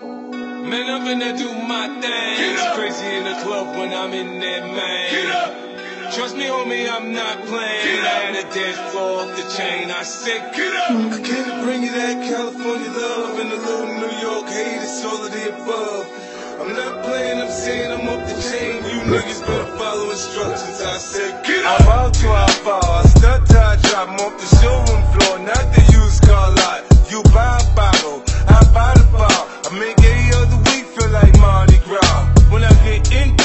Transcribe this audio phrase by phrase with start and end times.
[0.00, 2.56] Man, I'm finna do my thing.
[2.56, 5.10] It's crazy in the club when I'm in there, man.
[5.12, 6.14] Get up.
[6.14, 7.98] Trust me, homie, I'm not playing.
[8.00, 8.04] Up.
[8.08, 9.90] Man, the dance floor off the chain.
[9.90, 11.12] I said, Get up.
[11.12, 14.80] I came to bring you that California love and a little New York hate.
[14.80, 16.08] It's all of the above.
[16.64, 18.80] I'm not playing, I'm saying I'm off the chain.
[18.80, 20.80] You niggas better follow instructions.
[20.80, 21.78] I said, Get up.
[21.82, 22.80] I bow to I fall.
[22.80, 23.02] I
[23.44, 24.08] till I drop.
[24.08, 26.88] I'm off the showroom floor, not the used car lot.
[27.10, 27.59] You buy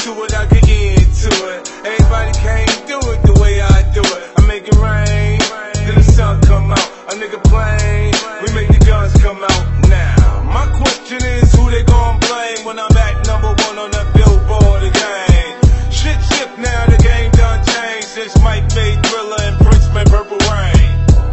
[0.06, 1.70] into it, I get into it.
[1.82, 4.22] Everybody can't do it the way I do it.
[4.38, 5.40] I make it rain,
[5.74, 6.90] then the sun come out.
[7.10, 10.42] A nigga plain, we make the guns come out now.
[10.46, 14.82] My question is who they gon' blame when I'm at number one on the billboard
[14.86, 15.58] again?
[15.90, 20.38] Shit shift now, the game done changed since Mike made Thriller and Prince made Purple
[20.54, 20.86] Rain.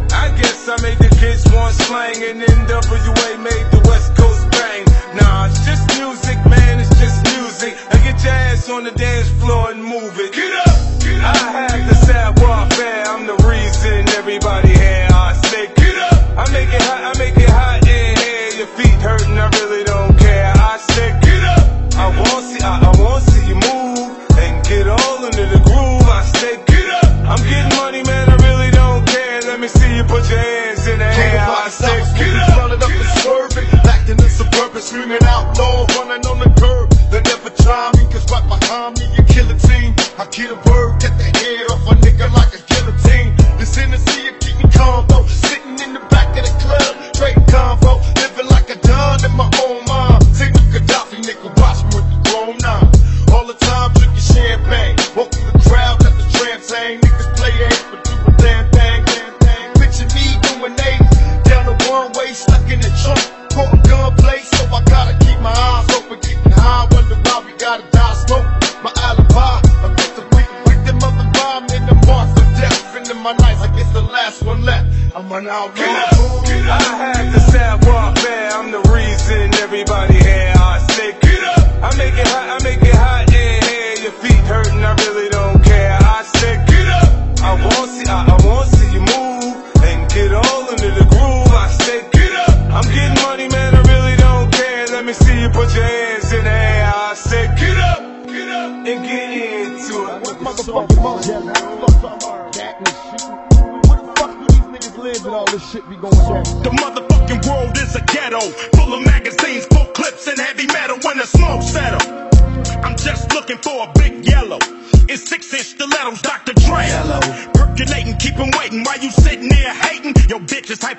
[0.10, 4.86] I guess I made the kids want slang and NWA made the West Coast bang.
[5.14, 7.93] Nah, it's just music, man, it's just music.
[8.26, 10.34] Ass on the dance floor and move it.
[10.34, 11.02] Get up.
[11.02, 11.72] Get I up.
[11.72, 14.73] have the sad warfare, I'm the reason everybody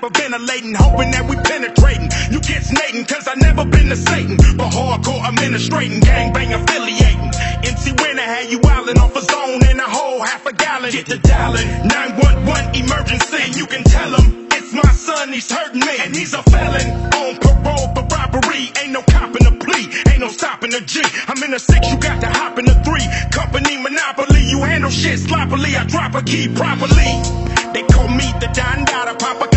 [0.05, 2.11] hyperventilating, hoping that we penetrating.
[2.31, 4.37] You get snating, cause I never been to Satan.
[4.57, 7.33] But hardcore administrating, gangbang affiliating.
[7.65, 10.91] MC Winner had you wildin' off a zone and a whole half a gallon.
[10.91, 13.39] Get the dialing, 911 emergency.
[13.41, 15.97] And you can tell him it's my son, he's hurting me.
[16.01, 18.73] And he's a felon on parole for robbery.
[18.83, 21.01] Ain't no copping a plea, ain't no stopping a G.
[21.29, 23.07] I'm in a six, you got to hop in a three.
[23.33, 25.77] Company monopoly, you handle shit sloppily.
[25.77, 27.45] I drop a key properly.
[27.73, 29.54] They call me the Don Dada, pop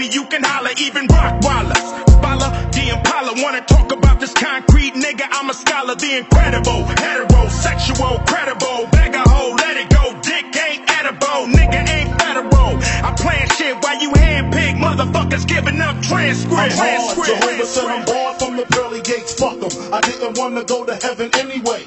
[0.00, 1.76] me, you can holler, even Rottweiler.
[2.22, 5.28] Bala, the Impala, wanna talk about this concrete nigga.
[5.30, 8.88] I'm a scholar, the incredible, heterosexual, credible.
[8.90, 10.18] Bag a hoe, let it go.
[10.22, 12.72] Dick ain't edible, nigga ain't federal.
[13.04, 16.80] I plan shit while you handpick motherfuckers giving up transcripts.
[16.80, 17.26] I'm hard.
[17.26, 19.34] Jehovah said I'm born from the pearly gates.
[19.34, 19.92] fuck Fuck 'em.
[19.92, 21.82] I didn't want to go to heaven anyway.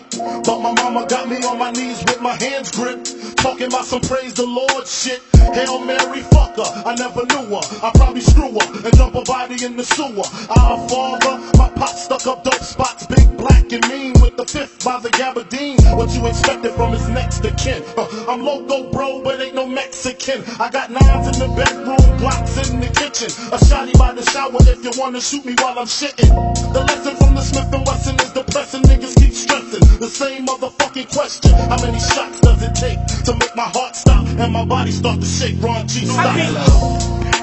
[0.46, 3.10] But my mama got me on my knees with my hands gripped.
[3.44, 5.20] Talking about some praise the Lord shit.
[5.52, 6.64] Hail Mary, fuck her.
[6.88, 7.64] I never knew her.
[7.84, 10.24] I probably screw her and dump her body in the sewer.
[10.48, 13.06] Our father, my pop stuck up dope spots.
[13.06, 15.76] Big black and mean with the fifth by the gabardine.
[15.98, 17.84] What you expected from his next of kin.
[17.98, 20.42] Uh, I'm loco, bro, but ain't no Mexican.
[20.58, 23.28] I got nines in the bedroom, Glocks in the kitchen.
[23.52, 26.32] A shotty by the shower if you wanna shoot me while I'm shitting.
[26.72, 28.84] The lesson from the Smith and Wesson is depressing.
[28.84, 31.52] Niggas keep stressing the same motherfucking question.
[31.52, 35.20] How many shots does it take to make my heart stop and my body start
[35.20, 35.62] to shake?
[35.62, 36.36] Ron G, stop.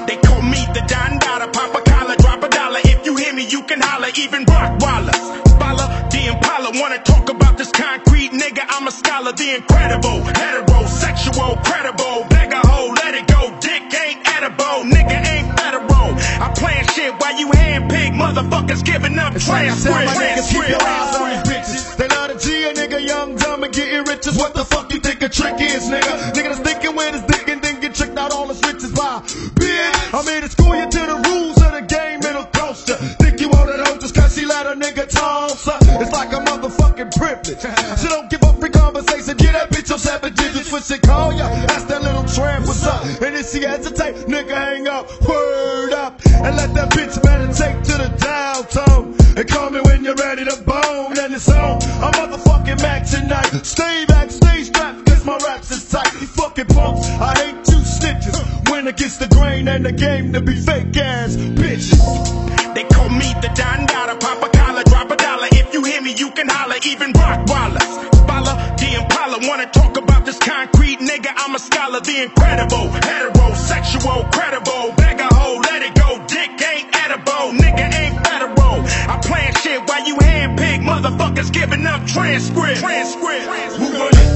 [0.07, 2.79] They call me the Don Dada, pop a collar, drop a dollar.
[2.83, 5.15] If you hear me, you can holler, even Rottweiler.
[5.59, 8.65] Bala, the Impala, wanna talk about this concrete nigga.
[8.67, 12.25] I'm a scholar, the incredible, heterosexual, credible.
[12.29, 13.53] Beg a hoe, let it go.
[13.59, 16.09] Dick ain't edible, nigga ain't federal.
[16.41, 20.17] I plan shit while you handpick motherfuckers giving up transcripts.
[20.17, 21.97] niggas keep your eyes on these bitches.
[21.97, 24.37] They love the G, a nigga young, dumb, and getting riches.
[24.37, 26.33] What the fuck you think think trick is, nigga.
[26.33, 29.21] Nigga that's thinking with his dick and then get tricked out all his riches by
[29.53, 30.13] bitch.
[30.13, 32.95] I made it school you to the rules of the game, it'll cost ya.
[33.21, 35.77] Think you want it on just cause she let a nigga toss her.
[36.01, 37.61] It's like a motherfucking privilege.
[38.01, 41.33] She don't give up free conversation, get that bitch on seven digits when she call
[41.33, 41.45] ya.
[41.69, 43.03] Ask that little tramp what's up.
[43.21, 46.19] And if she hesitate, nigga hang up, word up.
[46.25, 49.15] And let that bitch meditate to the downtown.
[49.37, 51.77] And call me when you're ready to bone and it's on.
[52.01, 53.65] I'm motherfucking Mac tonight.
[53.65, 55.10] Stay back, stay strapped.
[55.25, 56.13] My raps is tight.
[56.13, 57.07] You fucking punks.
[57.07, 58.69] I hate two snitches.
[58.69, 62.51] When against the grain and the game to be fake ass bitches.
[62.73, 65.47] They call me the Don Dada, pop a collar, drop a dollar.
[65.51, 67.83] If you hear me, you can holler, even Rottweiler.
[68.25, 74.31] Bala, the Impala, wanna talk about this concrete nigga, I'm a scholar, the incredible, heterosexual,
[74.31, 78.79] credible, beg a hoe, let it go, dick ain't edible, nigga ain't federal.
[79.11, 82.79] I plan shit while you handpick, motherfuckers giving up transcript.
[82.79, 83.45] Transcript.
[83.77, 84.30] Who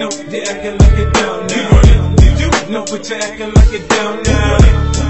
[0.00, 0.32] it?
[0.32, 1.80] You acting like it down now.
[2.40, 2.72] You?
[2.72, 4.58] Know but you acting like it down now.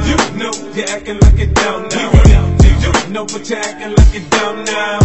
[0.06, 2.12] You know you acting like it down now.
[2.12, 3.12] You?
[3.12, 4.98] Know but you acting like it down now.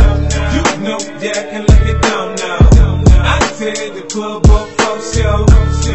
[0.54, 3.04] You know you acting like it down now.
[3.24, 5.46] I tear the club up for show.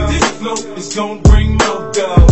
[0.08, 2.26] This flow is gon' bring more dough.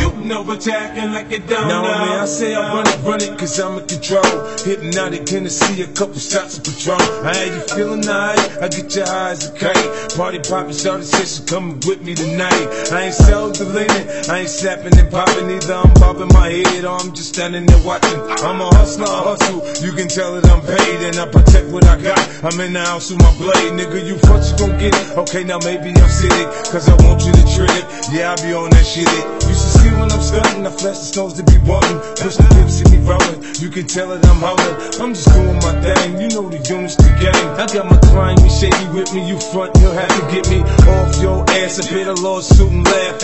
[0.00, 1.82] You but like it down now.
[1.82, 4.22] Man, I say I run it, run it, cause I'm in control.
[4.64, 7.00] Hypnotiq Hennessy, a couple shots of Patron.
[7.24, 10.16] I had you feeling nice, I get your eyes a kite.
[10.16, 12.68] Party poppin', said she coming with me tonight.
[12.92, 15.74] I ain't the linen, I ain't snapping and popping either.
[15.74, 18.20] I'm bobbing my head or I'm just standing there watching.
[18.44, 19.64] I'm a hustler, hustle.
[19.84, 22.18] You can tell that I'm paid and I protect what I got.
[22.44, 24.04] I'm in the house with my blade, nigga.
[24.04, 25.18] You front, you gon' get it.
[25.18, 27.84] Okay, now maybe I'm silly, cause I want you to trip.
[28.12, 29.08] Yeah, I be on that shit.
[29.48, 31.98] You should see when I'm stunting, I flash the stones to be wanting.
[32.18, 33.40] Push the lips, see me rolling.
[33.58, 34.74] You can tell that I'm holding.
[35.00, 36.20] I'm just doing my thing.
[36.20, 37.48] You know the units, the game.
[37.58, 39.26] I got my client, me shady with me.
[39.28, 41.78] You front, you'll have to get me off your ass.
[41.78, 43.22] A bit of lawsuit and laugh.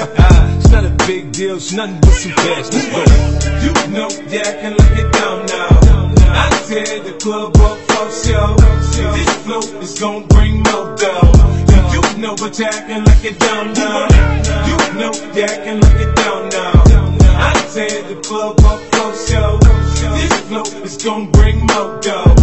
[0.58, 2.68] it's not a big deal, it's nothing but some cash.
[2.72, 3.02] Let's go.
[3.64, 5.94] You know you acting like it down now.
[6.36, 8.56] I tear the club up for show.
[9.14, 11.63] This flow is gon' bring more dough.
[11.94, 14.08] You know but you acting like it down now.
[14.66, 16.72] You know you acting like it down now.
[17.38, 19.58] I tear the club up for show.
[20.18, 22.34] This flow is gon' bring more dough.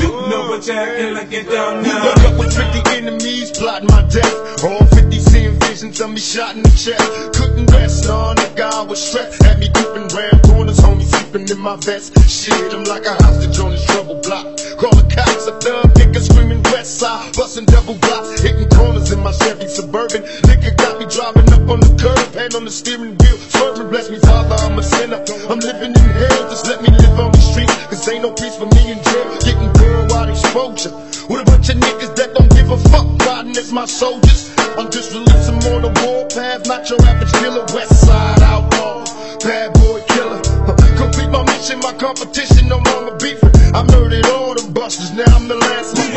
[0.00, 2.04] You know but you acting like it down now.
[2.06, 4.64] Woke up with 50 enemies plotting my death.
[4.64, 7.36] All 50 seeing visions of me shot in the chest.
[7.36, 9.42] Couldn't rest, no nigga, I was stressed.
[9.42, 11.04] Had me creeping round corners, homie
[11.44, 12.16] in my vest.
[12.24, 14.56] Shit, I'm like a hostage on this trouble block.
[14.80, 17.36] Call the cops, a thug nigga screaming west side.
[17.36, 20.22] Busting double blocks, hitting corners in my Chevy Suburban.
[20.48, 23.36] Nigga got me driving up on the curb, hand on the steering wheel.
[23.52, 25.20] Swerving, bless me, father, I'm a sinner.
[25.52, 27.74] I'm living in hell, just let me live on the streets.
[27.92, 29.28] Cause ain't no peace for me in jail.
[29.44, 30.96] Getting worldwide exposure.
[31.28, 34.56] With a bunch of niggas that don't give a fuck, riding as my soldiers.
[34.80, 37.66] I'm just releasing on the warpath, not your average killer.
[37.76, 39.04] West side outlaw,
[39.44, 40.75] bad boy killer.
[41.06, 43.54] Complete my mission, my competition, no longer beefing.
[43.72, 46.10] I murdered all them busters, now I'm the last one.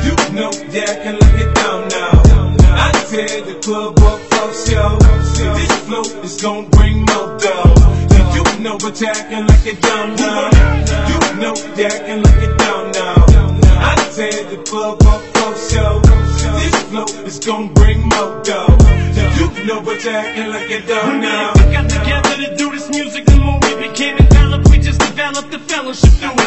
[0.00, 2.22] You know you acting like it down now.
[2.72, 4.96] I tear the club up for show.
[5.54, 7.74] This flow is gon' bring more dough.
[8.34, 10.48] You know but you acting like it down now.
[11.10, 13.26] You know you acting like it down now.
[13.76, 16.00] I tear the club up for show.
[16.00, 18.72] This flow is gon' bring more dough.
[19.36, 21.93] You know but you acting like it down now.
[25.34, 26.43] Developed the fellowship through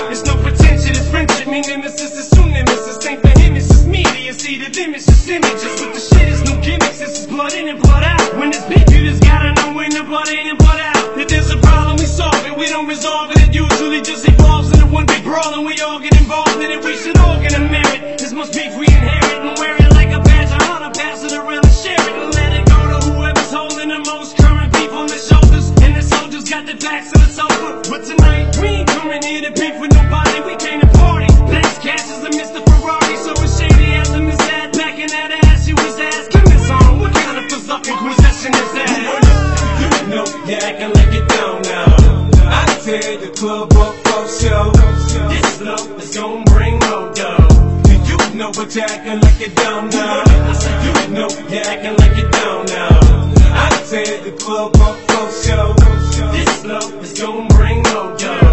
[58.16, 58.47] bring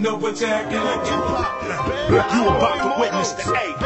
[0.00, 2.34] You know but you acting like it.
[2.34, 3.76] You about to witness the eight.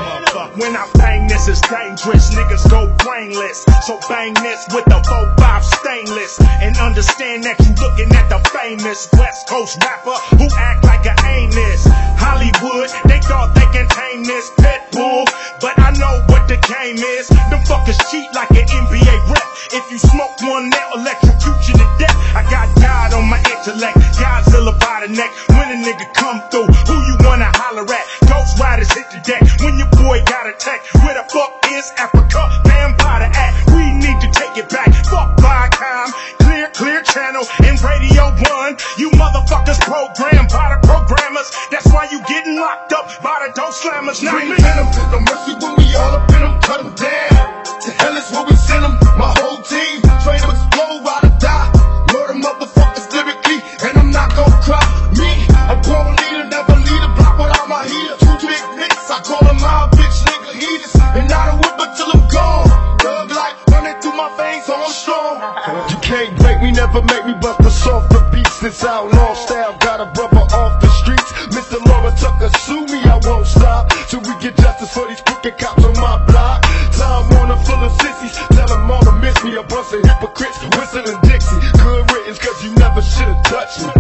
[0.55, 2.31] When I bang this, it's dangerous.
[2.31, 3.67] Niggas go brainless.
[3.87, 6.39] So bang this with the 4-5 stainless.
[6.63, 11.19] And understand that you looking at the famous West Coast rapper who act like an
[11.27, 11.87] aimless.
[12.15, 15.27] Hollywood, they thought they can tame this pit bull.
[15.61, 17.27] But I know what the game is.
[17.51, 19.49] Them fuckers cheat like an NBA rep.
[19.75, 22.15] If you smoke one, they'll electrocute you to death.
[22.35, 23.99] I got God on my intellect.
[24.19, 25.31] Godzilla by the neck.
[25.51, 28.05] When a nigga come through, who you wanna holler at?
[28.29, 29.43] Ghost riders hit the deck.
[29.61, 30.93] When your boy got attacked.
[31.05, 32.41] Where the fuck is Africa?
[32.67, 33.53] Vampire at.
[33.73, 34.93] We need to take it back.
[35.09, 36.09] Fuck Viacom,
[36.41, 38.77] clear, clear channel, and Radio 1.
[38.99, 41.49] You motherfuckers programmed by the programmers.
[41.71, 44.23] That's why you getting locked up by the dope slammers.
[44.23, 44.57] Now Bring me.
[44.57, 47.65] venom, no mercy when we all up in them, cut them down.
[47.85, 50.01] To hell is where we send them, my whole team.
[50.25, 51.05] Train to explode,
[65.91, 68.61] You can't break me, never make me bust the softer beats.
[68.61, 71.33] This outlaw style got a brother off the streets.
[71.53, 71.83] Mr.
[71.83, 73.91] Delores Tucker, sue me, I won't stop.
[74.09, 76.63] Till we get justice for these crooked cops on my block.
[76.93, 79.57] Time Warner full of sissies, tell them all to miss me.
[79.57, 81.61] A bunch of hypocrites, whistling Dixie.
[81.77, 83.94] Good riddance, cause you never should've touched me.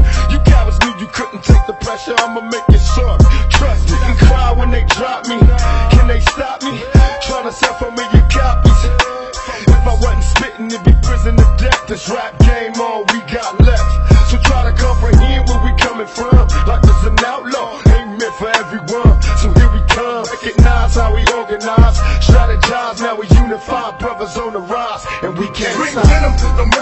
[26.36, 26.73] Bring stop.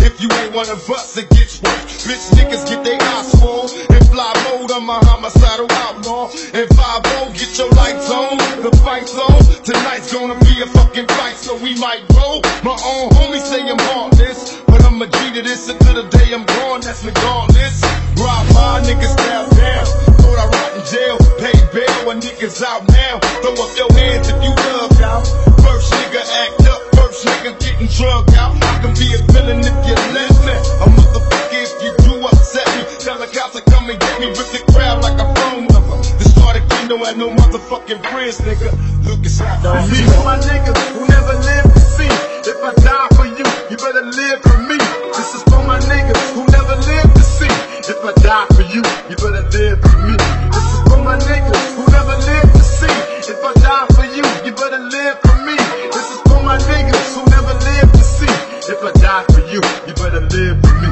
[0.00, 2.06] If you ain't one of us, it gets worse.
[2.06, 3.68] Bitch niggas get their eyes swole.
[3.90, 6.30] In fly mode, I'm a homicidal outlaw.
[6.54, 7.02] In 5
[7.34, 8.38] get your lights on.
[8.62, 9.40] The fight's on.
[9.64, 12.40] Tonight's gonna be a fucking fight, so we might roll.
[12.62, 14.60] My own homies say I'm heartless.
[14.66, 17.82] But I'm a G to this until the day I'm gone, that's regardless.
[18.20, 19.84] Rob my niggas down down.
[20.20, 23.18] Thought I rot in jail, pay bail when niggas out now.
[23.40, 25.24] Throw up your hands if you love out.
[25.64, 26.81] First nigga act up,
[27.12, 28.56] first nigga getting drugged out.
[28.64, 30.54] I can be a villain if you me.
[30.80, 32.82] A motherfucker if you do upset me.
[33.04, 35.96] Tell the cops to come and get me, rip the crowd like a phone number.
[36.00, 38.72] The start again, don't have no motherfucking friends, nigga.
[39.04, 39.60] Look, it's out.
[39.88, 42.12] See for my niggas who never lived to see.
[42.48, 44.78] If I die for you, you better live for me.
[45.12, 47.52] This is for my niggas who never lived to see.
[47.92, 50.16] If I die for you, you better live for me.
[50.16, 52.96] This is for my niggas who never lived to see.
[53.28, 55.56] If I die for you, you better live for me.
[55.92, 56.11] This
[56.52, 58.34] my niggas who never lived to see.
[58.68, 60.90] If I die for you, you better live for me.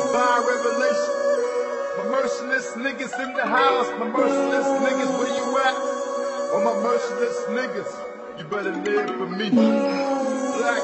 [0.00, 1.12] Divine revelation.
[1.98, 3.88] My merciless niggas in the house.
[4.00, 5.76] My merciless niggas, where you at?
[6.56, 7.90] All my merciless niggas,
[8.38, 9.50] you better live for me.
[9.50, 10.82] Black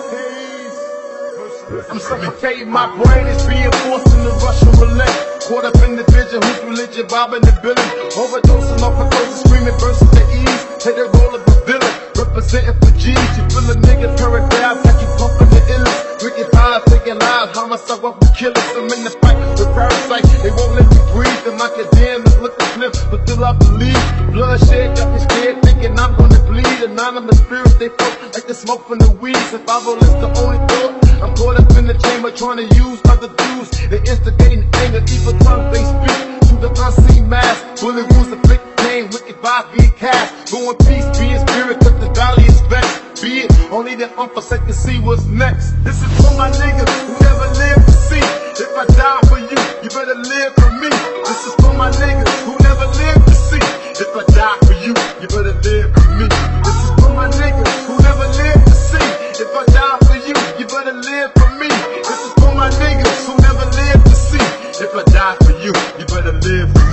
[1.40, 5.16] merciless I'm suffocating my brain, is being forced in the Russian roulette.
[5.48, 7.90] Caught up in the vision, who's religion, bobbing the billing.
[8.20, 10.62] Overdosing off of clothes, screaming verses to ease.
[10.76, 11.95] Take the role of a villain,
[12.36, 13.16] representing for G's.
[13.36, 16.22] You feel a nigga paragraph, like you pumping the illest.
[16.22, 18.70] Wicked vibes, thinking lies, homicide, what we kill us.
[18.76, 21.40] I'm in the fight with parasites, they won't let me breathe.
[21.48, 24.02] The macadamias look slim, but still I believe.
[24.32, 26.66] Bloodshed got me scared, thinking I'm gonna bleed.
[26.84, 29.40] Anonymous spirits, they float like the smoke from the weed.
[29.48, 30.92] Survival is the only thought.
[31.24, 33.72] I'm caught up in the chamber trying to use other dudes.
[33.88, 36.35] They instigating anger, evil tongues they speak
[36.74, 37.80] the unseen mass.
[37.80, 40.52] Bullet wounds afflict pain, wicked vibes being cast.
[40.52, 43.22] Go in peace, be in spirit, cause the valley is vexed.
[43.22, 45.72] Be it, only the unforsake can see what's next.
[45.84, 48.24] This is for my niggas who never lived to see.
[48.56, 50.90] If I die for you, you better live for me.
[51.24, 53.62] This is for my niggas who never lived to see.
[53.96, 56.26] If I die for you, you better live for me.
[56.64, 59.08] This is for my niggas who never lived to see.
[59.40, 61.68] If I die for you, you better live for me.
[62.04, 64.44] This is for my niggas who never lived to see.
[64.76, 65.45] If I die
[66.26, 66.85] better live.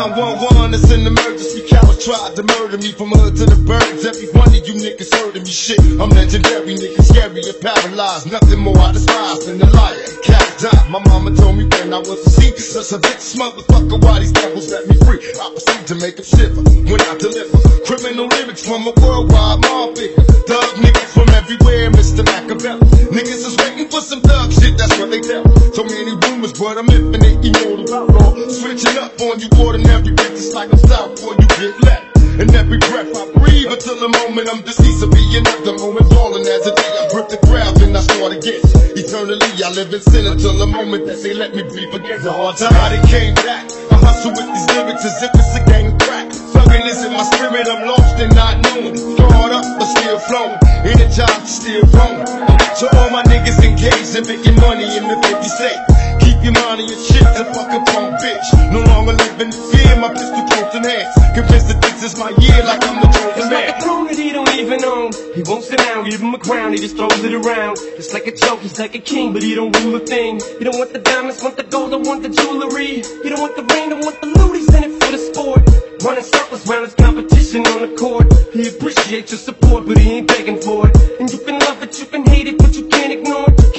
[0.00, 1.60] 911, it's an emergency.
[1.68, 4.00] Cowards tried to murder me from hood to the birds.
[4.08, 5.52] Every one of you niggas heard of me.
[5.52, 8.32] Shit, I'm legendary, nigga, scary and paralyzed.
[8.32, 10.00] Nothing more I despise than a liar.
[10.24, 10.88] Cat died.
[10.88, 12.56] My mama told me when I was a seed.
[12.56, 15.20] Such a bitch motherfucker, why these devils let me free?
[15.20, 20.00] I proceed to make them shiver when I deliver criminal lyrics from a worldwide mob
[20.00, 20.24] figure.
[20.48, 22.24] Thug niggas from everywhere, Mr.
[22.24, 22.88] Makaveli.
[23.12, 25.44] Niggas is waiting for some thug shit, that's what they tell.
[25.76, 28.48] So many rumors, but I'm infinite, immortal outlaw.
[28.48, 32.16] Switching up on you ordinary bitches like I'm south you get left.
[32.38, 36.08] And every breath I breathe until the moment I'm deceased of being at the moment
[36.08, 36.92] falling as a day.
[36.96, 38.62] I grip the craft and I start again.
[38.96, 42.22] Eternally, I live in sin until the moment that they let me breathe again.
[42.22, 43.68] The hard time I came back.
[43.92, 46.32] I hustle with these lyrics as if it's a gang crack.
[46.32, 48.96] Thugging is in my spirit, I'm lost and not known.
[48.96, 50.56] Thrown up, but still flowing.
[50.86, 52.24] Energized, still growing.
[52.24, 56.09] To all my niggas engaged in making money in the 50 state.
[56.30, 58.46] Keep your mind on your shit and fuck up on bitch.
[58.70, 61.10] No longer living in fear, my pistol close in hands.
[61.34, 63.66] Convinced that this is my year like I'm the chosen It's man.
[63.66, 65.10] like a that he don't even own.
[65.34, 67.78] He won't sit down, give him a crown, he just throws it around.
[67.98, 70.38] It's like a joke, he's like a king, but he don't rule a thing.
[70.58, 73.02] He don't want the diamonds, want the gold, don't want the jewelry.
[73.02, 75.66] He don't want the ring, don't want the loot, he's in it for the sport.
[76.06, 78.30] Running circles round his competition on the court.
[78.54, 80.96] He appreciates your support, but he ain't begging for it.
[81.18, 83.69] And you can love it, you can hate it, but you can't ignore it.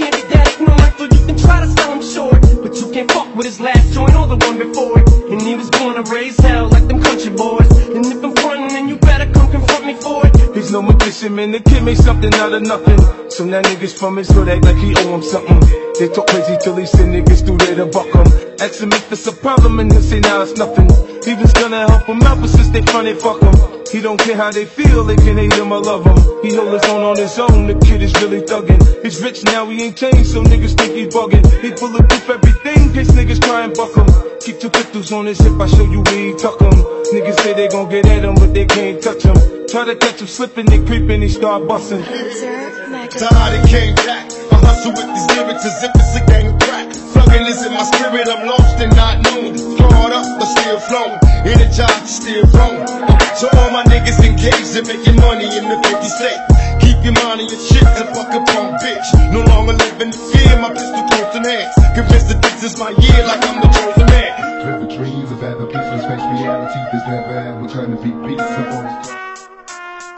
[2.91, 5.07] Can't fuck with his last joint or the one before it.
[5.31, 7.70] And he was born to raise hell like them country boys.
[10.71, 11.51] He's no magician, man.
[11.51, 12.97] The kid made something out of nothing.
[13.29, 15.59] So now niggas from his hood act like he owe him something.
[15.99, 18.23] They talk crazy till he send niggas through there to buck him.
[18.55, 20.87] Ask him if it's a problem and he'll say now it's nothing.
[21.27, 23.83] He was gonna help him out, but since they fronted, fuck him.
[23.91, 26.15] He don't care how they feel, they can hate him or love him.
[26.41, 28.79] He hold his own on his own, the kid is really thuggin'.
[29.03, 31.43] He's rich now, he ain't changed, so niggas think he buggin'.
[31.59, 34.07] He bulletproof everything, case niggas try and buck him.
[34.39, 37.00] Keep two pistols on his hip, I show you where he tuck him.
[37.11, 39.35] Niggas say they gon' get at him, but they can't touch him.
[39.67, 41.99] Try to catch him slipping, they creeping, he start bustin'.
[41.99, 43.27] Observe magazine.
[43.27, 44.31] Tired came back.
[44.47, 46.87] I hustle with these lyrics as if it's a gang crack.
[47.11, 49.59] Thugging is in my spirit, I'm lost and not known.
[49.75, 51.19] Thrown up, but still flowing.
[51.43, 52.87] Energized, still growing.
[52.87, 56.39] To all my niggas engaged in making money in the 50 state.
[56.79, 59.07] Keep your mind on your shit and fuck up on bitch.
[59.35, 61.75] No longer living in fear, my pistol close in hands.
[61.91, 63.60] Convinced that this is my year like I'm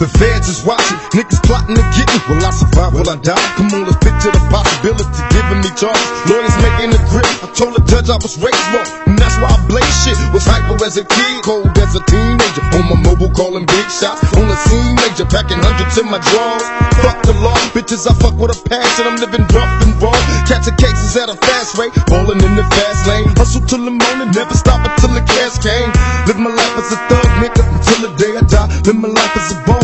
[0.01, 2.19] The feds is watching, niggas plotting to get me.
[2.25, 2.97] Will I survive?
[2.97, 3.37] Will I die?
[3.61, 6.01] Come on, let's picture the possibility giving me charges.
[6.25, 7.29] Lawyers making a grip.
[7.45, 10.17] I told the judge I was raised wrong, and that's why I blaze shit.
[10.33, 12.65] Was hyper as a kid, cold as a teenager.
[12.73, 14.25] On my mobile, calling big shots.
[14.33, 16.65] On the scene, major, packing hundreds in my drawers.
[17.05, 18.09] Fuck the law, bitches.
[18.09, 19.05] I fuck with a passion.
[19.05, 20.17] I'm living rough and raw.
[20.49, 23.29] Catching cases at a fast rate, balling in the fast lane.
[23.37, 25.93] Hustle till the morning, never stop until the cash came.
[26.25, 28.67] Live my life as a thug nigga until the day I die.
[28.89, 29.82] Live my life as a boss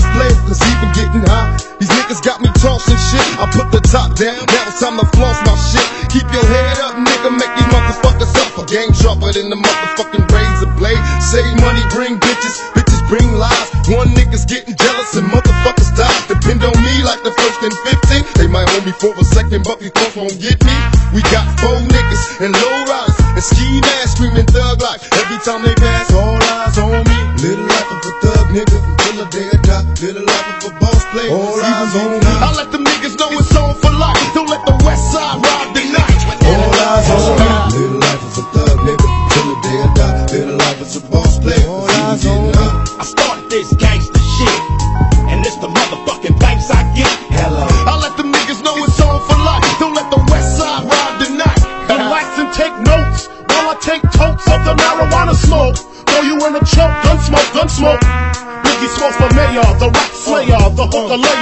[0.50, 1.54] cause even getting high.
[1.78, 3.22] These niggas got me tossing shit.
[3.38, 5.86] I put the top down, now it's time to floss my shit.
[6.10, 8.66] Keep your head up, nigga, make these motherfuckers suffer.
[8.66, 10.98] Game sharper than the motherfucking razor blade.
[11.30, 13.70] Save money, bring bitches, bitches bring lies.
[13.94, 16.18] One nigga's getting jealous and motherfuckers die.
[16.26, 18.42] Depend on me like the first and 15.
[18.42, 20.76] They might hold me for a second, but these folks won't get me.
[21.14, 25.06] We got four niggas and low riders and ski masks screaming thug life.
[25.14, 27.20] Every time they pass, all eyes on me.
[27.38, 28.89] Little life of a thug nigga
[29.20, 29.84] until the day I die.
[30.02, 31.32] Little life of a boss player.
[31.32, 32.24] All eyes on.
[32.24, 34.34] I let them niggas know it's on for life.
[34.34, 35.49] Don't let the west side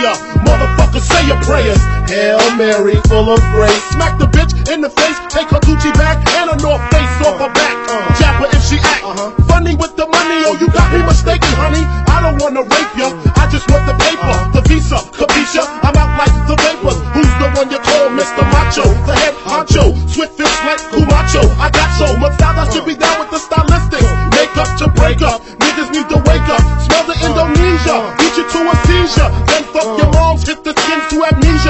[0.08, 0.40] hooker.
[0.46, 1.80] Motherfucker, say your prayers.
[2.08, 3.84] Hail Mary, full of grace.
[3.92, 7.40] Smack the bitch in the face, take her Gucci bag and a North Face off
[7.40, 7.76] her back.
[7.88, 8.20] Uh-huh.
[8.20, 9.32] Jab her if she act uh-huh.
[9.48, 10.40] funny with the money.
[10.48, 11.84] Oh, you got me mistaken, honey.
[12.08, 13.12] I don't wanna rape ya.
[13.36, 14.56] I just want the paper, uh-huh.
[14.56, 15.64] the visa, capisha.
[15.84, 17.00] I'm out like the vapors.
[17.16, 18.44] Who's the one you call Mr.
[18.48, 18.86] Macho?
[19.08, 21.44] The head honcho, swift fish like Camacho.
[21.60, 24.08] I got so much style, I should be down with the stylistics.
[24.32, 26.64] Make up to break up, niggas need to wake up.
[26.88, 29.47] Smell the Indonesia, beat you to a seizure.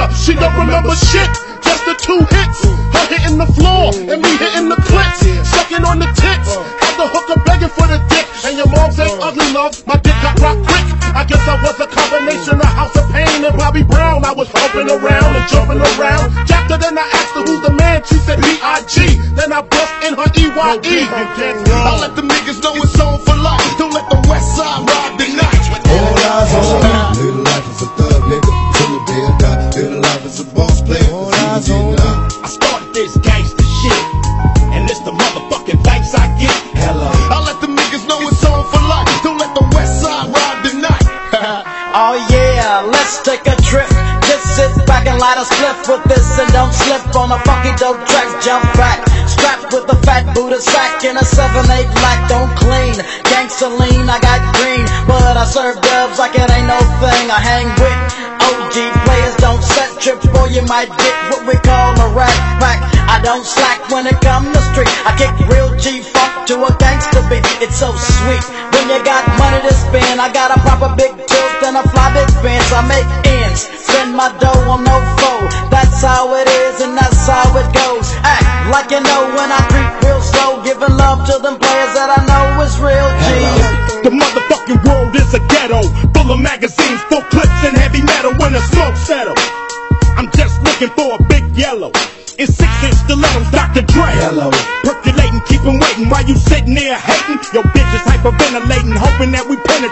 [0.08, 0.24] Amnesia.
[0.24, 1.28] She don't remember shit,
[1.62, 2.64] just the two hits.
[2.92, 5.20] Her hitting the floor, and me hitting the clips.
[5.50, 8.26] Sucking on the tits, had the hooker begging for the dick.
[8.44, 10.84] And your mom's ain't ugly, love, my dick got rock quick.
[11.14, 14.24] I guess I was a combination of House of Pain and Bobby Brown.
[14.24, 16.30] I was humping around and jumping around.
[16.46, 18.04] Jacked her, then I asked her who's the man.
[18.04, 19.18] She said B.I.G.
[19.34, 20.96] Then I bust in her E.Y.E.
[21.10, 23.78] I let the niggas know it's on for life.
[23.78, 25.07] Don't let the west side ride
[45.18, 48.28] light a slip with this and don't slip on a funky dope track.
[48.42, 51.66] Jump back, strapped with a fat Buddha sack in a 7-8
[51.98, 52.18] black.
[52.30, 56.78] Don't clean, gangster lean, I got green, but I serve dubs like it ain't no
[57.02, 57.30] thing.
[57.30, 57.98] I hang with
[58.46, 62.97] OG players, don't set trips, boy you might get what we call a rat pack.
[63.18, 64.86] I don't slack when it come to street.
[65.02, 67.42] I kick real G-funk to a gangster beat.
[67.58, 70.22] It's so sweet when you got money to spend.
[70.22, 72.70] I got a proper big tilt and a fly big fence.
[72.70, 75.50] I make ends, spend my dough, on no foe.
[75.66, 78.06] That's how it is and that's how it goes.
[78.22, 79.67] Act like you know when I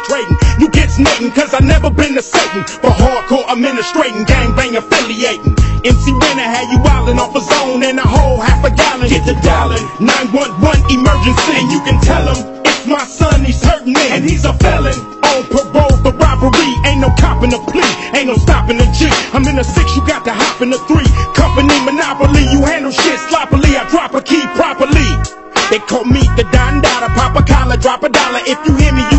[0.06, 0.36] penetrating.
[0.58, 2.64] You get nothing, cause I never been to Satan.
[2.82, 5.54] But hardcore administrating, gangbang affiliating.
[5.84, 9.08] MC Renner had you wildin' off a zone and a whole half a gallon.
[9.08, 11.52] Get the dialing, 911 emergency.
[11.54, 14.06] And you can tell him, it's my son, he's hurting me.
[14.10, 16.70] And he's a felon, on parole for robbery.
[16.86, 19.06] Ain't no copping the plea, ain't no stopping G.
[19.32, 21.06] I'm in a six, you got to hop in the three.
[21.34, 23.76] Company monopoly, you handle shit sloppily.
[23.76, 25.36] I drop a key properly.
[25.70, 28.38] They call me the Don Dada, pop a collar, drop a dollar.
[28.46, 29.15] If you hear me, you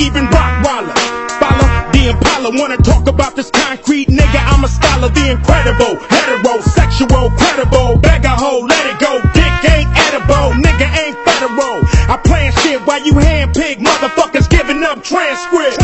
[0.00, 0.96] even Rottweiler.
[1.36, 4.40] Follow the Impala, wanna talk about this concrete nigga.
[4.48, 7.98] I'm a scholar, the incredible, heterosexual, credible.
[7.98, 9.20] Beg a hoe, let it go.
[9.36, 11.84] Dick ain't edible, nigga ain't federal.
[12.08, 15.79] I plan shit while you handpick motherfuckers giving up transcripts.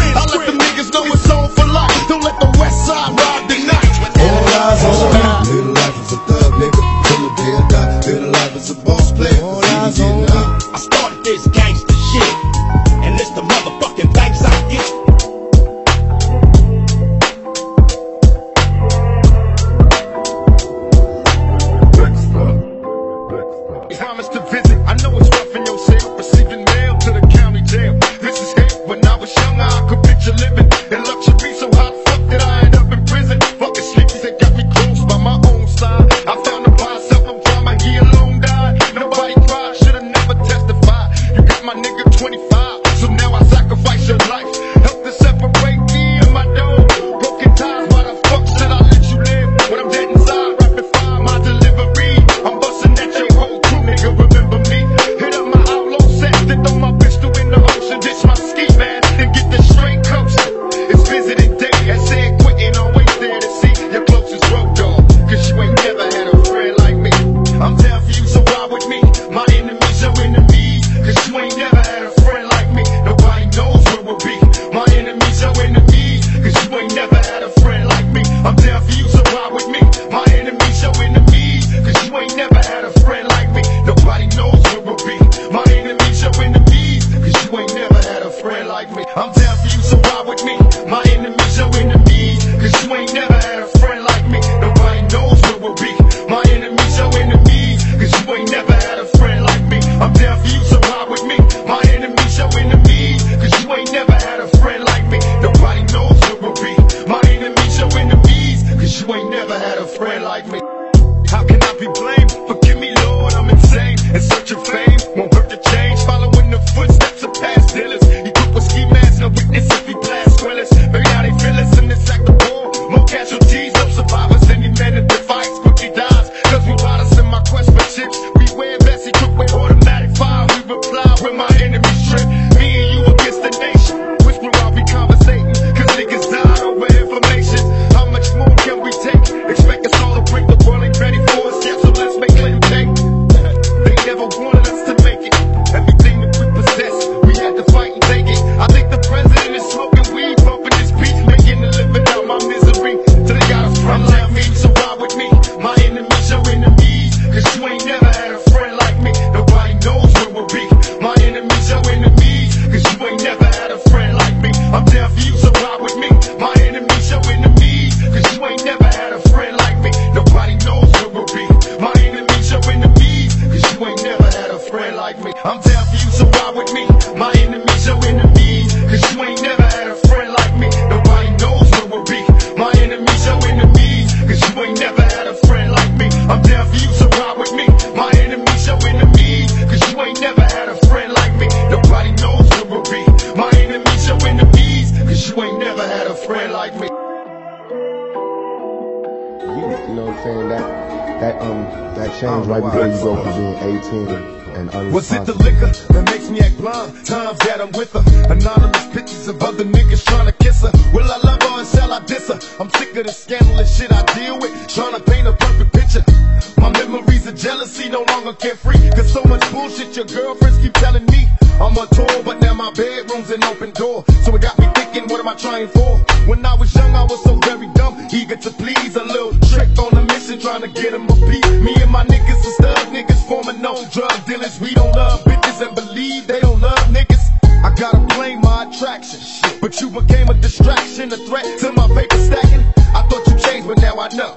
[217.47, 218.91] Jealousy no longer carefree.
[218.91, 221.29] Cause so much bullshit your girlfriends keep telling me.
[221.63, 224.05] I'm on tour, but now my bedroom's an open door.
[224.25, 225.93] So it got me thinking, what am I trying for?
[226.27, 227.95] When I was young, I was so very dumb.
[228.13, 231.47] Eager to please, a little trick on a mission, trying to get him a beat.
[231.63, 234.59] Me and my niggas is thug niggas forming known drug dealers.
[234.59, 237.25] We don't love bitches and believe they don't love niggas.
[237.63, 239.21] I gotta blame my attraction.
[239.61, 242.65] But you became a distraction, a threat to my paper stacking.
[242.93, 244.37] I thought you changed, but now I know.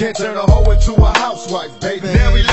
[0.00, 0.94] Can't turn a hoe into
[1.50, 2.06] housewife, baby.
[2.06, 2.49] Now we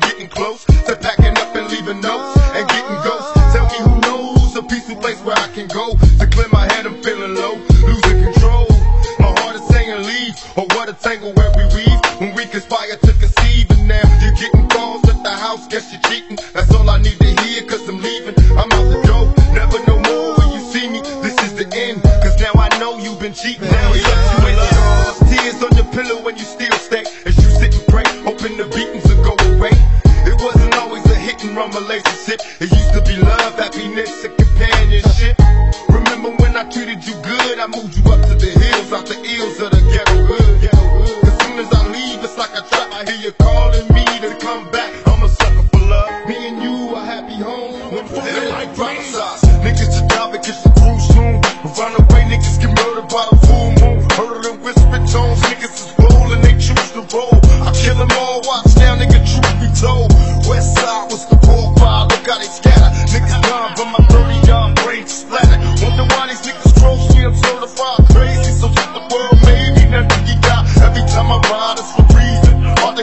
[0.00, 3.32] getting close to packing up and leaving notes and getting ghosts.
[3.52, 6.26] Tell me who knows a peaceful place where I can go to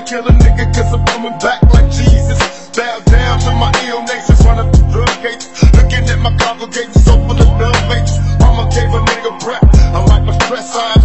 [0.08, 2.40] kill a nigga, cause I'm coming back like Jesus.
[2.72, 5.48] Bow down to my ill nations, running through drug gates.
[5.76, 8.18] Looking at my congregation, so full of love faces.
[8.40, 9.64] Mama gave a nigga prep.
[9.76, 10.97] I like my stress, I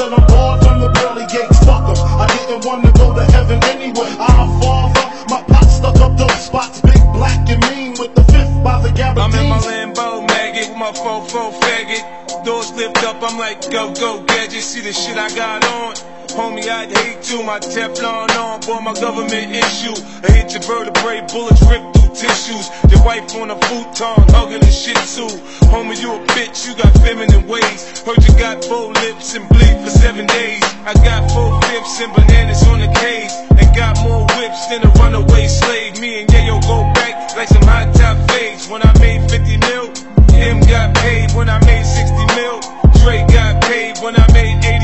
[0.00, 1.84] I'm born from the pearly gates, fuck.
[1.84, 4.08] I didn't want to go to heaven anyway.
[4.18, 8.64] Our father, my pot stuck up those spots, big black and mean with the fifth
[8.64, 8.88] by the
[9.20, 9.58] I'm in my.
[9.58, 12.42] Lambo maggot with my fofo faggot.
[12.42, 14.62] Doors lift up, I'm like, go, go, gadget.
[14.62, 15.94] See the shit I got on.
[16.32, 17.42] Homie, I'd hate to.
[17.42, 19.92] My Teflon on, boy, my government issue.
[20.24, 22.70] I hit your vertebrae, bullets rip through tissues.
[22.86, 25.26] Your wife on a futon, hugging the shit too.
[25.74, 28.00] Homie, you a bitch, you got feminine ways.
[28.06, 30.62] Heard you got four lips and bleed for seven days.
[30.86, 33.34] I got four fifths and bananas on the cage.
[33.58, 35.98] And got more whips than a runaway slave.
[35.98, 38.68] Me and Yayo go back like some hot top fades.
[38.68, 39.90] When I made 50 mil,
[40.38, 42.58] Em got paid when I made 60 mil.
[43.02, 44.81] Dre got paid when I made 80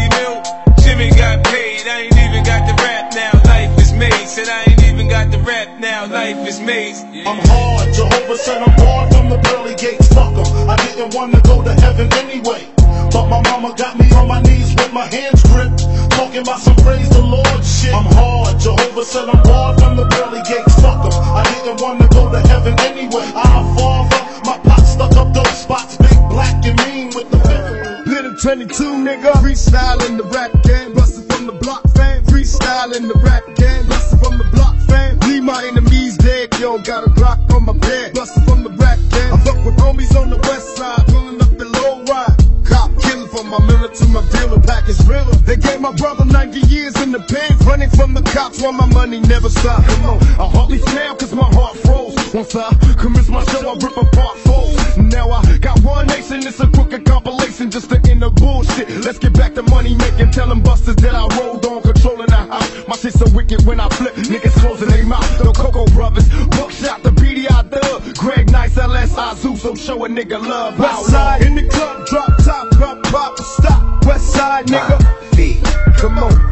[5.38, 6.06] the rap now.
[6.06, 6.96] Life is made.
[7.26, 10.70] I'm hard, Jehovah said I'm born from the pearly gates, fuck 'em.
[10.70, 12.66] I didn't want to go to heaven anyway.
[13.12, 15.86] But my mama got me on my knees with my hands gripped.
[16.10, 17.94] Talking about some praise the Lord shit.
[17.94, 21.36] I'm hard, Jehovah said I'm born from the pearly gates, Fuck fuck 'em.
[21.40, 23.26] I didn't want to go to heaven anyway.
[23.34, 28.06] Our father, my pot stuck up those spots, big black and mean with the fifth.
[28.06, 31.07] Little 22 nigga, freestyle in the rap game, bustin'
[31.48, 32.22] from the block fam.
[32.24, 35.18] Freestyle in the rap game, bustin' from the block fam.
[35.20, 38.98] Leave my enemies dead, don't got a block on my bed, bustin' from the rap
[39.10, 39.32] game.
[39.32, 42.36] I fuck with homies on the west side, pulling up the low ride.
[42.64, 45.34] Cop killing from my mirror to my dealer, package realer.
[45.48, 48.86] They gave my brother 90 years in the pen, running from the cops while my
[48.86, 49.88] money never stopped.
[49.88, 52.34] Come on, I hardly smile cause my heart froze.
[52.34, 54.98] Once I commence my show, I rip apart foes.
[54.98, 58.90] Now I got one nation, it's a crooked compilation just to end the bullshit.
[59.04, 61.27] Let's get back to money making, tell them busters that I
[63.98, 65.38] flip, niggas closing their mouth.
[65.38, 70.40] The Coco Brothers, Buckshot, the BDI Dub, Greg Nice, LSI Zoo, so show a nigga
[70.40, 70.78] love.
[70.78, 74.04] West side in the club, drop top, pop, pop, stop.
[74.06, 74.96] West side, nigga.
[75.34, 75.62] feet.
[75.98, 76.47] Come on,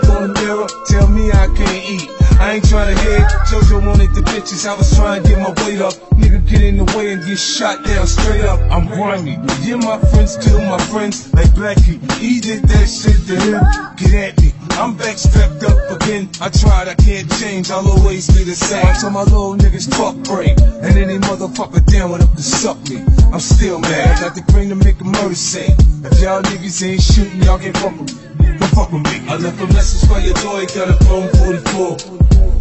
[0.00, 0.68] on the mirror.
[0.86, 2.08] Tell me I can't eat.
[2.40, 3.22] I ain't trying to hit.
[3.46, 5.94] Jojo wanted the bitches, I was trying to get my weight up.
[6.16, 8.58] Nigga get in the way and get shot down straight up.
[8.72, 9.38] I'm grimy.
[9.60, 12.00] Yeah, my friends kill my friends like Blackie.
[12.18, 13.60] He did that shit to him.
[13.96, 14.52] Get at me.
[14.80, 16.30] I'm back strapped up again.
[16.40, 17.70] I tried, I can't change.
[17.70, 18.94] I'll always be the same.
[18.96, 20.58] So my little niggas talk break.
[20.58, 23.04] And any motherfucker down with up to suck me.
[23.32, 24.18] I'm still mad.
[24.18, 25.76] I Got the green to make a murder scene.
[26.02, 28.31] If y'all niggas ain't shooting, y'all can't fuck with me.
[28.58, 29.28] Don't fuck with me.
[29.28, 31.96] I left a message for your boy, got a phone 44.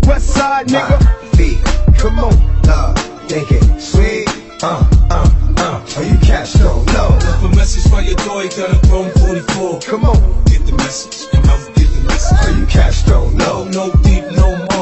[0.08, 0.98] West side, nigga.
[1.36, 1.58] feet.
[1.98, 2.96] Come on, love,
[3.30, 4.28] make it sweet.
[4.64, 5.86] Uh, uh, uh.
[5.98, 6.56] Are you cash?
[6.56, 7.10] No, no.
[7.10, 9.80] Left a message for your boy, got a phone 44.
[9.82, 12.40] Come on, Get the message, come out, get the message.
[12.40, 13.08] are you cash?
[13.08, 13.64] No, no.
[13.66, 14.81] no deep, no more.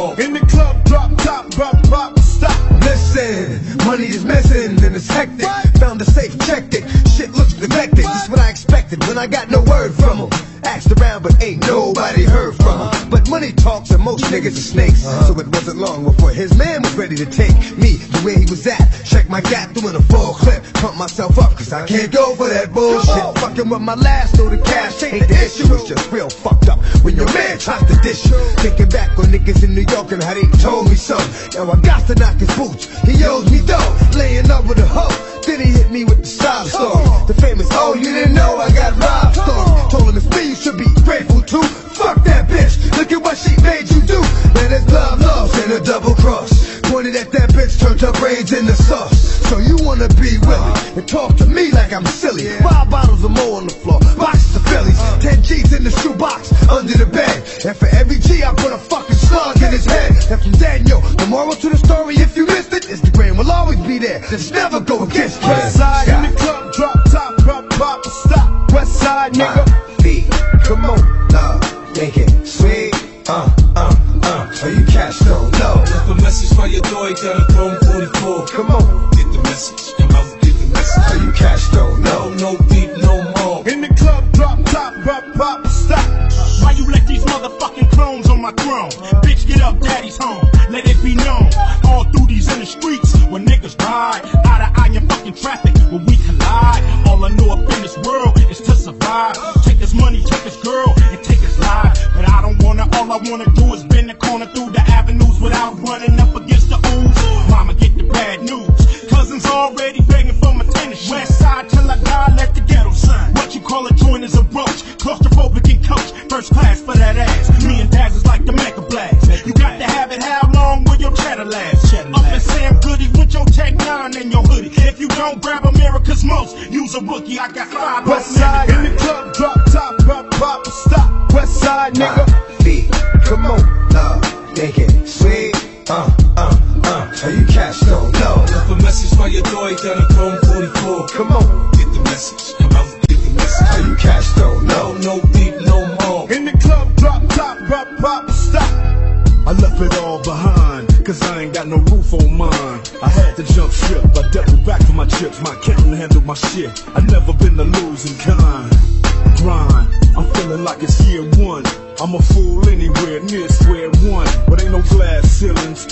[3.89, 5.49] Money is missing and it's hectic.
[5.81, 6.83] Found the safe, checked it.
[7.09, 8.03] Shit looks neglected.
[8.03, 10.29] Just what I expected when I got no word from him.
[10.63, 13.09] Asked around, but ain't nobody heard from him.
[13.09, 15.01] But money talks and most niggas are snakes.
[15.01, 18.45] So it wasn't long before his man was ready to take me to where he
[18.45, 18.85] was at.
[19.05, 20.61] Check my gap, doing a full clip.
[20.75, 23.37] Pump myself up, cause I can't go for that bullshit.
[23.41, 25.73] Fucking with my last, so the cash ain't the issue.
[25.73, 28.37] It's just real fucked up when your man tries to dish you.
[28.61, 31.17] Thinking back on niggas in New York and how they told me so.
[31.55, 32.85] Now I got to knock his boots.
[33.01, 33.78] He owes me dough,
[34.15, 35.11] laying up with a hoe.
[35.45, 37.03] Then he hit me with the sob story.
[37.27, 39.89] The famous, oh, you didn't know I got robbed story.
[39.89, 41.63] Told him me, you should be grateful too.
[41.97, 44.21] Fuck that bitch, look at what she made you do.
[44.53, 46.68] Man, it's love, love, and a double cross.
[47.09, 49.17] Pointed at that bitch, turned her brains into sauce.
[49.49, 52.45] So you wanna be with me and talk to me like I'm silly.
[52.61, 56.53] Five bottles of Moët on the floor, boxes of Phillies, ten G's in the shoebox,
[56.69, 57.41] under the bed.
[57.65, 60.11] And for every G, I put a fucking slug in his head.
[60.29, 63.79] And from Daniel, the moral to the story, if you missed it, Instagram will always
[63.79, 64.19] be there.
[64.29, 68.71] Just never go against West side in the club, drop top, pop, pop, stop.
[68.71, 69.65] West side, nigga.
[70.03, 70.29] feet.
[70.61, 72.93] Come on, love, make it sweet.
[73.27, 74.59] Uh, uh, uh.
[74.61, 75.21] Are you cash?
[75.21, 75.88] No, no.
[76.29, 78.45] Message for your got a phone 44.
[78.49, 81.03] Come on, Get the message, come out, get the message.
[81.09, 81.73] are you cash?
[81.73, 81.88] No,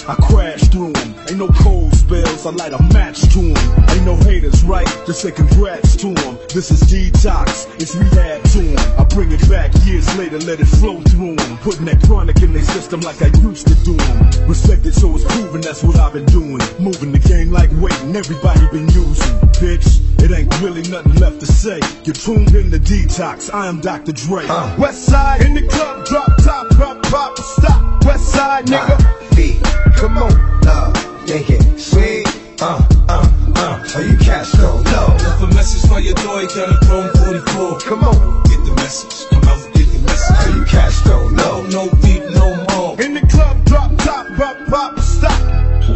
[0.07, 1.15] I crash through them.
[1.27, 3.89] Ain't no cold spells, I light a match to them.
[3.89, 4.87] Ain't no haters, right?
[5.05, 6.37] Just say congrats to them.
[6.53, 8.99] This is detox, it's rehab to them.
[8.99, 11.57] I bring it back years later, let it flow through them.
[11.57, 14.47] Putting that chronic in their system like I used to do them.
[14.47, 16.61] Respected, so it's proven that's what I've been doing.
[16.79, 19.37] Moving the game like weight, and everybody been using.
[19.59, 21.81] Bitch, it ain't really nothing left to say.
[22.05, 24.13] You're tuned in to detox, I am Dr.
[24.13, 24.45] Dre.
[24.47, 24.73] Uh.
[24.79, 28.05] West side in the club, drop top, pop, pop, stop.
[28.05, 29.17] West side, nigga.
[29.95, 30.93] Come on, love,
[31.27, 32.27] make it sweet.
[32.61, 33.83] Uh, uh, uh.
[33.95, 34.81] Are you cash though?
[34.81, 35.07] No.
[35.19, 37.79] Left a message for your door, you got a chrome 44.
[37.81, 40.37] Come on, Get the message, come out get the message.
[40.37, 41.01] are you cash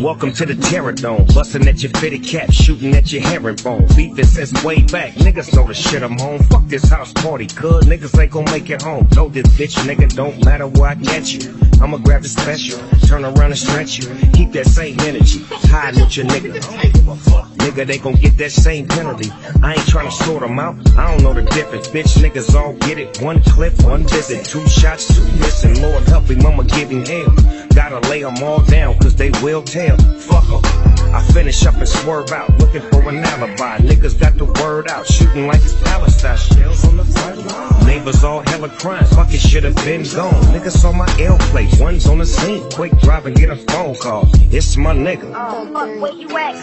[0.01, 1.27] Welcome to the Terror Dome.
[1.27, 3.85] Busting at your fitted cap, shooting at your herringbone.
[3.95, 5.13] Beef Beefing since way back.
[5.13, 6.41] Niggas know the shit I'm home.
[6.45, 9.07] Fuck this house party, cuz niggas ain't gon' make it home.
[9.15, 11.53] Know this bitch, nigga, don't matter where I catch you.
[11.79, 14.09] I'ma grab the special, turn around and stretch you.
[14.33, 16.55] Keep that same energy, hiding with your nigga.
[16.55, 17.50] I don't give a fuck.
[17.63, 19.29] Nigga, they gon' get that same penalty.
[19.63, 20.75] I ain't tryna sort them out.
[20.97, 21.87] I don't know the difference.
[21.87, 23.21] Bitch, niggas all get it.
[23.21, 24.45] One clip, one visit.
[24.45, 25.81] Two shots, two missing.
[25.81, 27.33] Lord help him, I'ma give him hell.
[27.73, 29.97] Gotta lay them all down, cause they will tell.
[29.97, 31.13] Fuck Fuck 'em.
[31.13, 33.77] I finish up and swerve out, looking for an alibi.
[33.79, 36.37] Niggas got the word out, shooting like it's Palestine.
[36.37, 37.85] Shells on the front line.
[37.85, 40.41] Neighbors all hella crying, fuck it should've been gone.
[40.53, 42.63] Niggas saw my L plate, one's on the scene.
[42.71, 44.29] Quick drive and get a phone call.
[44.51, 45.27] It's my nigga.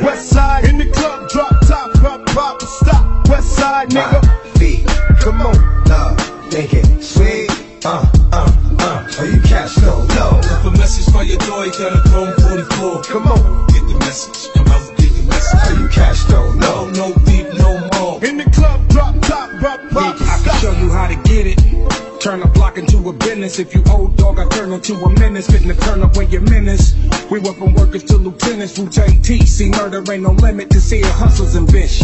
[0.02, 3.28] West side in the club, drop top, pop, pop, stop.
[3.28, 4.20] West side, nigga.
[4.58, 4.86] Beat,
[5.20, 5.54] come on,
[5.86, 6.16] love,
[6.52, 7.50] make it sweet.
[7.84, 9.06] Uh, uh, uh.
[9.18, 10.04] Are you cash though?
[10.08, 10.30] No.
[10.42, 12.34] Left a message for your door, you got a chrome
[12.68, 13.02] 44.
[13.04, 15.60] Come on, Get the message, come out get the message.
[15.70, 16.52] are you cash though?
[16.54, 17.08] No, No.
[17.10, 18.24] no beat, no more.
[18.24, 21.77] In the club, drop top, pop, pop, I can show you how to get it.
[22.20, 23.60] Turn a block into a business.
[23.60, 25.46] If you old dog, I turn into a menace.
[25.46, 26.94] Fitting to turn up when you menace.
[27.30, 28.76] We went from workers to lieutenants.
[28.76, 29.46] Wu Tang T.
[29.46, 32.02] See, murder ain't no limit to see hustles and bitch.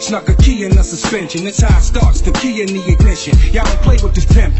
[0.00, 1.44] Snuck a key in the suspension.
[1.46, 2.20] It's how it starts.
[2.20, 3.36] The key in the ignition.
[3.52, 4.54] Y'all don't play with this pimp.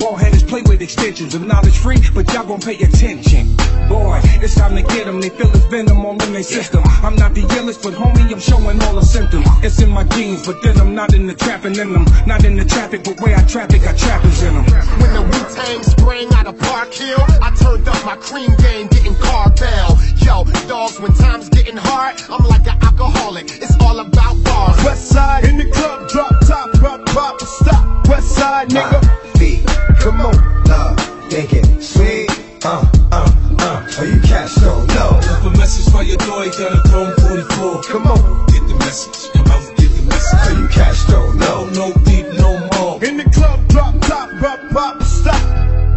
[0.00, 3.54] Ball headers play with extensions of knowledge free, but y'all gon' pay attention.
[3.86, 5.20] Boy, it's time to get them.
[5.20, 6.82] They feel this venom all in their system.
[7.04, 9.46] I'm not the illest, but homie, I'm showing all the symptoms.
[9.62, 12.06] It's in my genes, but then I'm not in the trapping in them.
[12.26, 14.64] Not in the traffic, but where I traffic, I trappers in them.
[14.64, 19.14] When the Wu-Tang sprang out of Park Hill, I turned up my cream game, getting
[19.16, 19.98] cartel.
[20.16, 23.44] Yo, dogs, when times getting hard, I'm like an alcoholic.
[23.60, 24.82] It's all about bars.
[24.82, 28.08] West side in the club, drop top, pop, pop, stop.
[28.08, 29.04] West side, nigga.
[29.04, 29.64] Uh, Beat,
[30.00, 30.96] come on, love,
[31.30, 32.28] make it sweet.
[32.64, 33.86] Uh, uh, uh.
[33.98, 34.84] Are you cash though?
[34.86, 35.10] No.
[35.20, 37.82] Left a message for your door, you got a chrome 44.
[37.84, 40.56] Come on, Get the message, come out get the message.
[40.56, 41.32] are you cash though?
[41.34, 41.88] No, No.
[41.90, 43.02] no beat, no more.
[43.04, 45.40] In the club, drop top, pop, pop, stop.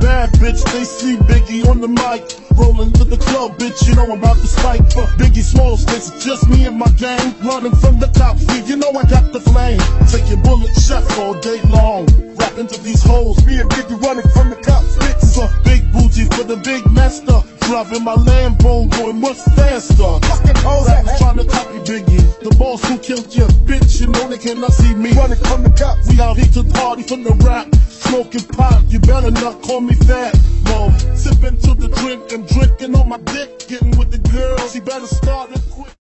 [0.01, 2.23] Bad bitch, they see Biggie on the mic.
[2.57, 4.85] Rolling to the club, bitch, you know I'm about to spike.
[4.91, 7.33] For Biggie Smalls, this just me and my gang.
[7.41, 9.79] Running from the top feed, you know I got the flame.
[10.07, 12.05] Taking bullet shots all day long.
[12.35, 14.97] Rapping to these hoes, me and Biggie running from the cops.
[14.97, 17.41] Bitches a big booty for the big master.
[17.61, 20.19] Driving my Lambo, going much faster.
[20.21, 20.87] Fucking hoes,
[21.17, 22.39] trying to copy Biggie.
[22.43, 25.11] The boss who killed your bitch, you know they cannot see me.
[25.13, 27.73] Running from the cops, we out here to party from the rap.
[27.89, 30.37] Smoking pot, you better not call me fat.
[30.65, 33.67] Mom, sipping to the drink and drinking on my dick.
[33.67, 35.93] Getting with the girls, he better start it quick.